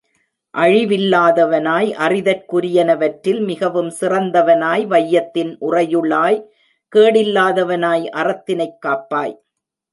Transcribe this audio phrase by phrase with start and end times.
[0.57, 6.45] அழிவில்லாதவனாய், அறிதற்குரியனவற்றில் மிகவும் சிறந்தவனாய், வையத்தின் உறையுளாய்,
[6.95, 9.43] கேடில்லாதவனாய், அறத்தினைக் காப்பாய்.